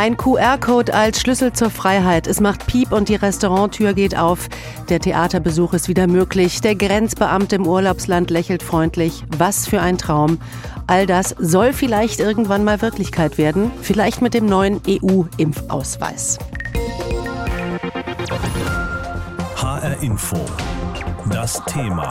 [0.00, 2.26] Ein QR-Code als Schlüssel zur Freiheit.
[2.26, 4.48] Es macht Piep und die Restauranttür geht auf.
[4.88, 6.62] Der Theaterbesuch ist wieder möglich.
[6.62, 9.22] Der Grenzbeamte im Urlaubsland lächelt freundlich.
[9.36, 10.38] Was für ein Traum.
[10.86, 13.70] All das soll vielleicht irgendwann mal Wirklichkeit werden.
[13.82, 16.38] Vielleicht mit dem neuen EU-Impfausweis.
[19.56, 20.38] HR Info.
[21.30, 22.08] Das Thema.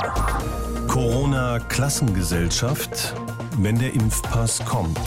[0.88, 3.16] Corona-Klassengesellschaft,
[3.58, 5.00] wenn der Impfpass kommt.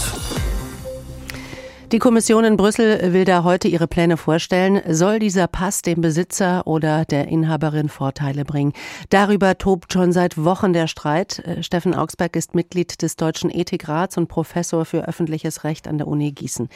[1.93, 4.81] Die Kommission in Brüssel will da heute ihre Pläne vorstellen.
[4.89, 8.73] Soll dieser Pass dem Besitzer oder der Inhaberin Vorteile bringen?
[9.11, 11.41] Darüber tobt schon seit Wochen der Streit.
[11.41, 16.09] Äh, Steffen Augsberg ist Mitglied des Deutschen Ethikrats und Professor für öffentliches Recht an der
[16.09, 16.71] Uni Gießen.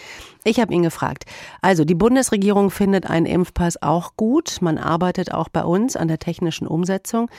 [0.44, 1.24] Ich habe ihn gefragt.
[1.62, 4.58] Also, die Bundesregierung findet einen Impfpass auch gut.
[4.60, 7.30] Man arbeitet auch bei uns an der technischen Umsetzung.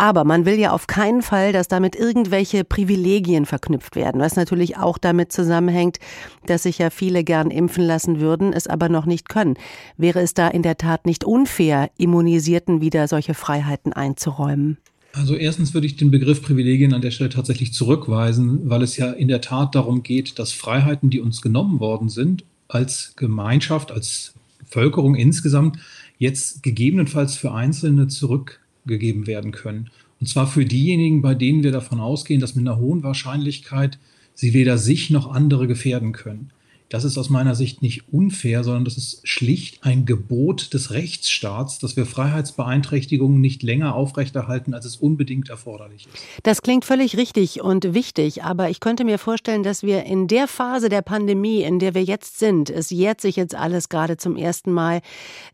[0.00, 4.76] Aber man will ja auf keinen Fall, dass damit irgendwelche Privilegien verknüpft werden, was natürlich
[4.76, 5.98] auch damit zusammenhängt,
[6.46, 9.54] dass sich ja viele gern impfen lassen würden, es aber noch nicht können.
[9.96, 14.78] Wäre es da in der Tat nicht unfair, Immunisierten wieder solche Freiheiten einzuräumen?
[15.12, 19.10] Also erstens würde ich den Begriff Privilegien an der Stelle tatsächlich zurückweisen, weil es ja
[19.10, 24.34] in der Tat darum geht, dass Freiheiten, die uns genommen worden sind, als Gemeinschaft, als
[24.58, 25.78] Bevölkerung insgesamt,
[26.18, 29.90] jetzt gegebenenfalls für Einzelne zurück gegeben werden können.
[30.20, 33.98] Und zwar für diejenigen, bei denen wir davon ausgehen, dass mit einer hohen Wahrscheinlichkeit
[34.34, 36.50] sie weder sich noch andere gefährden können.
[36.88, 41.78] Das ist aus meiner Sicht nicht unfair, sondern das ist schlicht ein Gebot des Rechtsstaats,
[41.78, 46.24] dass wir Freiheitsbeeinträchtigungen nicht länger aufrechterhalten, als es unbedingt erforderlich ist.
[46.44, 50.48] Das klingt völlig richtig und wichtig, aber ich könnte mir vorstellen, dass wir in der
[50.48, 54.36] Phase der Pandemie, in der wir jetzt sind, es jährt sich jetzt alles gerade zum
[54.36, 55.02] ersten Mal,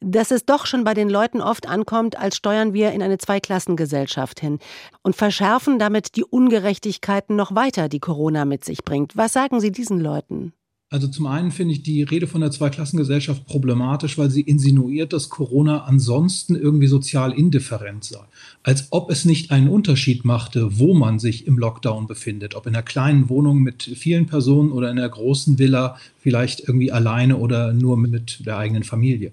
[0.01, 4.39] dass es doch schon bei den Leuten oft ankommt, als steuern wir in eine Zweiklassengesellschaft
[4.39, 4.61] hin
[5.03, 9.17] und verschärfen damit die Ungerechtigkeiten noch weiter, die Corona mit sich bringt.
[9.17, 10.53] Was sagen Sie diesen Leuten?
[10.95, 15.29] Also zum einen finde ich die Rede von der Zweiklassengesellschaft problematisch, weil sie insinuiert, dass
[15.29, 18.21] Corona ansonsten irgendwie sozial indifferent sei.
[18.63, 22.55] Als ob es nicht einen Unterschied machte, wo man sich im Lockdown befindet.
[22.55, 26.93] Ob in einer kleinen Wohnung mit vielen Personen oder in einer großen Villa, vielleicht irgendwie
[26.93, 29.33] alleine oder nur mit der eigenen Familie.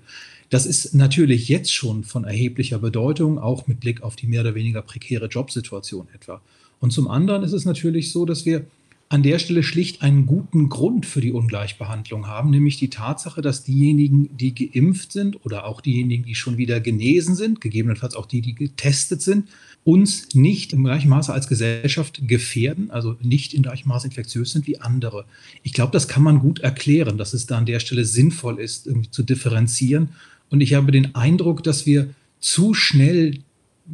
[0.49, 4.55] Das ist natürlich jetzt schon von erheblicher Bedeutung, auch mit Blick auf die mehr oder
[4.55, 6.41] weniger prekäre Jobsituation etwa.
[6.79, 8.65] Und zum anderen ist es natürlich so, dass wir
[9.11, 13.65] an der Stelle schlicht einen guten Grund für die Ungleichbehandlung haben, nämlich die Tatsache, dass
[13.65, 18.39] diejenigen, die geimpft sind oder auch diejenigen, die schon wieder genesen sind, gegebenenfalls auch die,
[18.39, 19.49] die getestet sind,
[19.83, 24.65] uns nicht im gleichen Maße als Gesellschaft gefährden, also nicht in gleichem Maße infektiös sind
[24.65, 25.25] wie andere.
[25.61, 28.87] Ich glaube, das kann man gut erklären, dass es da an der Stelle sinnvoll ist,
[28.87, 30.09] irgendwie zu differenzieren.
[30.49, 33.39] Und ich habe den Eindruck, dass wir zu schnell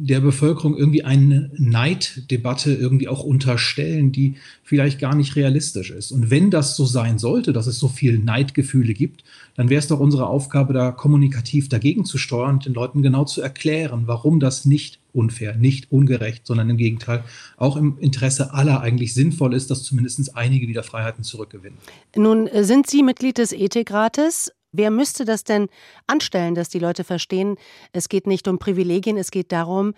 [0.00, 6.12] der Bevölkerung irgendwie eine Neiddebatte irgendwie auch unterstellen, die vielleicht gar nicht realistisch ist.
[6.12, 9.24] Und wenn das so sein sollte, dass es so viel Neidgefühle gibt,
[9.56, 13.24] dann wäre es doch unsere Aufgabe, da kommunikativ dagegen zu steuern und den Leuten genau
[13.24, 17.24] zu erklären, warum das nicht unfair, nicht ungerecht, sondern im Gegenteil
[17.56, 21.78] auch im Interesse aller eigentlich sinnvoll ist, dass zumindest einige wieder Freiheiten zurückgewinnen.
[22.14, 24.52] Nun äh, sind Sie Mitglied des Ethikrates.
[24.72, 25.68] Wer müsste das denn
[26.06, 27.56] anstellen, dass die Leute verstehen,
[27.92, 29.94] es geht nicht um Privilegien, es geht darum,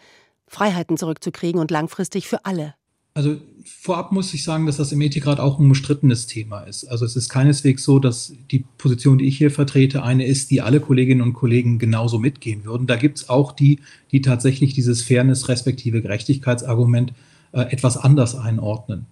[0.47, 2.75] Freiheiten zurückzukriegen und langfristig für alle?
[3.13, 6.85] Also vorab muss ich sagen, dass das im Ethikrat auch ein umstrittenes Thema ist.
[6.85, 10.61] Also es ist keineswegs so, dass die Position, die ich hier vertrete, eine ist, die
[10.61, 12.87] alle Kolleginnen und Kollegen genauso mitgehen würden.
[12.87, 13.81] Da gibt es auch die,
[14.13, 17.13] die tatsächlich dieses Fairness respektive Gerechtigkeitsargument
[17.53, 19.07] äh, etwas anders einordnen.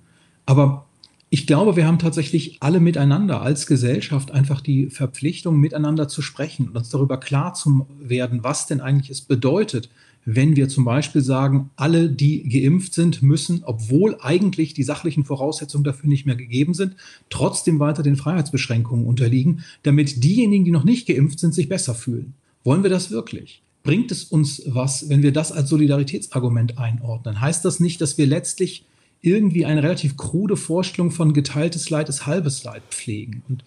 [0.46, 0.87] Aber
[1.30, 6.68] ich glaube, wir haben tatsächlich alle miteinander als Gesellschaft einfach die Verpflichtung, miteinander zu sprechen
[6.68, 9.90] und uns darüber klar zu werden, was denn eigentlich es bedeutet,
[10.24, 15.84] wenn wir zum Beispiel sagen, alle, die geimpft sind, müssen, obwohl eigentlich die sachlichen Voraussetzungen
[15.84, 16.96] dafür nicht mehr gegeben sind,
[17.30, 22.34] trotzdem weiter den Freiheitsbeschränkungen unterliegen, damit diejenigen, die noch nicht geimpft sind, sich besser fühlen.
[22.64, 23.62] Wollen wir das wirklich?
[23.82, 27.40] Bringt es uns was, wenn wir das als Solidaritätsargument einordnen?
[27.40, 28.84] Heißt das nicht, dass wir letztlich
[29.20, 33.42] irgendwie eine relativ krude Vorstellung von geteiltes Leid ist halbes Leid pflegen.
[33.48, 33.64] Und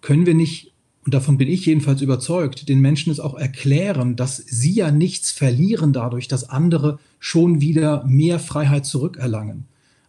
[0.00, 0.72] können wir nicht,
[1.04, 5.30] und davon bin ich jedenfalls überzeugt, den Menschen es auch erklären, dass sie ja nichts
[5.30, 9.64] verlieren dadurch, dass andere schon wieder mehr Freiheit zurückerlangen.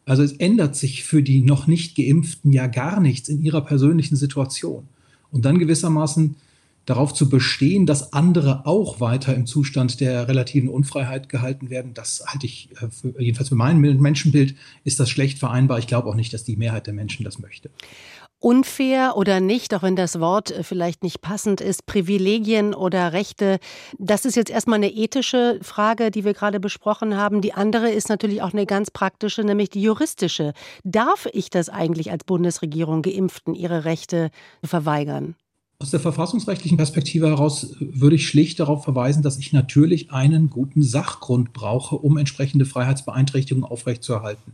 [0.05, 4.15] Also es ändert sich für die noch nicht geimpften ja gar nichts in ihrer persönlichen
[4.15, 4.83] Situation.
[5.31, 6.35] Und dann gewissermaßen
[6.85, 12.23] darauf zu bestehen, dass andere auch weiter im Zustand der relativen Unfreiheit gehalten werden, das
[12.27, 15.79] halte ich, äh, für, jedenfalls für mein Menschenbild, ist das schlecht vereinbar.
[15.79, 17.69] Ich glaube auch nicht, dass die Mehrheit der Menschen das möchte.
[18.39, 23.59] Unfair oder nicht, auch wenn das Wort äh, vielleicht nicht passend ist, Privilegien oder Rechte,
[23.97, 27.39] das ist jetzt erstmal eine ethische Frage, die wir gerade besprochen haben.
[27.39, 30.51] Die andere ist natürlich auch eine ganz praktische, nämlich die juristische.
[30.83, 34.29] Darf ich das eigentlich als Bundesregierung Geimpften ihre Rechte
[34.61, 35.35] verweigern?
[35.79, 40.81] Aus der verfassungsrechtlichen Perspektive heraus würde ich schlicht darauf verweisen, dass ich natürlich einen guten
[40.81, 44.53] Sachgrund brauche, um entsprechende Freiheitsbeeinträchtigungen aufrechtzuerhalten.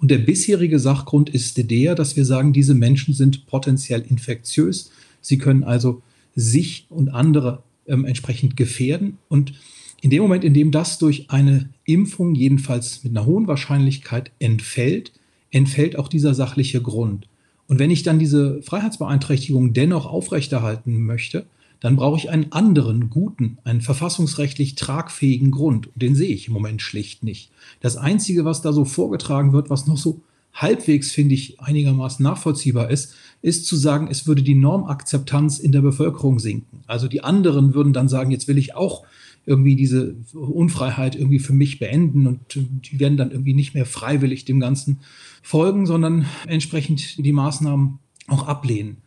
[0.00, 4.92] Und der bisherige Sachgrund ist der, dass wir sagen, diese Menschen sind potenziell infektiös.
[5.20, 6.02] Sie können also
[6.36, 9.18] sich und andere ähm, entsprechend gefährden.
[9.28, 9.54] Und
[10.00, 15.12] in dem Moment, in dem das durch eine Impfung jedenfalls mit einer hohen Wahrscheinlichkeit entfällt,
[15.50, 17.26] entfällt auch dieser sachliche Grund.
[17.68, 21.46] Und wenn ich dann diese Freiheitsbeeinträchtigung dennoch aufrechterhalten möchte,
[21.80, 25.90] dann brauche ich einen anderen, guten, einen verfassungsrechtlich tragfähigen Grund.
[25.94, 27.50] Den sehe ich im Moment schlicht nicht.
[27.80, 30.20] Das Einzige, was da so vorgetragen wird, was noch so
[30.54, 35.82] halbwegs, finde ich, einigermaßen nachvollziehbar ist, ist zu sagen, es würde die Normakzeptanz in der
[35.82, 36.80] Bevölkerung sinken.
[36.88, 39.04] Also die anderen würden dann sagen, jetzt will ich auch
[39.48, 44.44] irgendwie diese Unfreiheit irgendwie für mich beenden und die werden dann irgendwie nicht mehr freiwillig
[44.44, 45.00] dem Ganzen
[45.42, 48.98] folgen, sondern entsprechend die Maßnahmen auch ablehnen.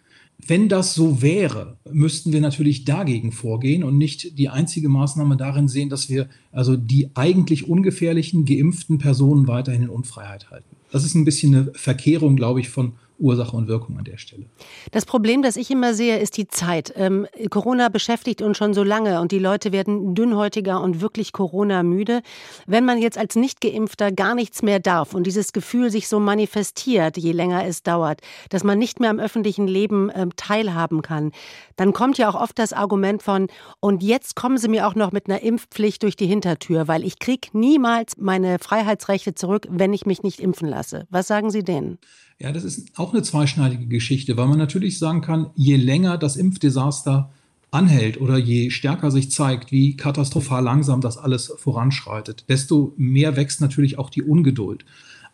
[0.46, 5.68] Wenn das so wäre, müssten wir natürlich dagegen vorgehen und nicht die einzige Maßnahme darin
[5.68, 10.76] sehen, dass wir also die eigentlich ungefährlichen geimpften Personen weiterhin in Unfreiheit halten.
[10.92, 14.46] Das ist ein bisschen eine Verkehrung, glaube ich, von Ursache und Wirkung an der Stelle.
[14.92, 16.92] Das Problem, das ich immer sehe, ist die Zeit.
[16.96, 22.22] Ähm, Corona beschäftigt uns schon so lange und die Leute werden dünnhäutiger und wirklich Corona-müde.
[22.66, 27.18] Wenn man jetzt als Nicht-Geimpfter gar nichts mehr darf und dieses Gefühl sich so manifestiert,
[27.18, 31.32] je länger es dauert, dass man nicht mehr am öffentlichen Leben äh, teilhaben kann,
[31.76, 33.48] dann kommt ja auch oft das Argument von,
[33.80, 37.20] und jetzt kommen Sie mir auch noch mit einer Impfpflicht durch die Hintertür, weil ich
[37.20, 41.08] kriege niemals meine Freiheitsrechte zurück, wenn ich mich nicht impfen lasse.
[41.10, 42.00] Was sagen Sie denen?
[42.42, 46.38] Ja, das ist auch eine zweischneidige Geschichte, weil man natürlich sagen kann, je länger das
[46.38, 47.30] Impfdesaster
[47.70, 53.62] anhält oder je stärker sich zeigt, wie katastrophal langsam das alles voranschreitet, desto mehr wächst
[53.62, 54.86] natürlich auch die Ungeduld.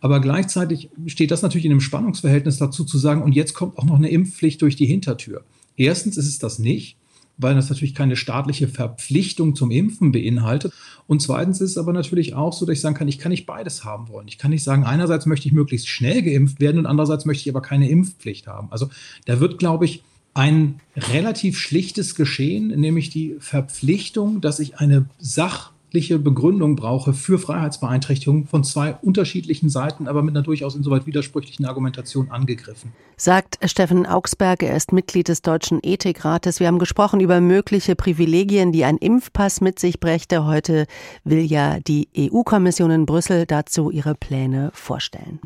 [0.01, 3.86] Aber gleichzeitig steht das natürlich in einem Spannungsverhältnis dazu zu sagen, und jetzt kommt auch
[3.86, 5.45] noch eine Impfpflicht durch die Hintertür.
[5.77, 6.98] Erstens ist es das nicht
[7.37, 10.73] weil das natürlich keine staatliche Verpflichtung zum Impfen beinhaltet.
[11.05, 13.45] Und zweitens ist es aber natürlich auch so, dass ich sagen kann, ich kann nicht
[13.45, 14.27] beides haben wollen.
[14.27, 17.49] Ich kann nicht sagen, einerseits möchte ich möglichst schnell geimpft werden und andererseits möchte ich
[17.49, 18.71] aber keine Impfpflicht haben.
[18.71, 18.89] Also
[19.25, 20.03] da wird, glaube ich,
[20.33, 27.39] ein relativ schlichtes Geschehen, nämlich die Verpflichtung, dass ich eine Sach rechtliche Begründung brauche für
[27.39, 32.94] Freiheitsbeeinträchtigungen von zwei unterschiedlichen Seiten, aber mit einer durchaus insoweit widersprüchlichen Argumentation angegriffen.
[33.15, 36.59] Sagt Steffen Augsberg, er ist Mitglied des Deutschen Ethikrates.
[36.59, 40.45] Wir haben gesprochen über mögliche Privilegien, die ein Impfpass mit sich brächte.
[40.45, 40.85] Heute
[41.23, 45.39] will ja die EU-Kommission in Brüssel dazu ihre Pläne vorstellen.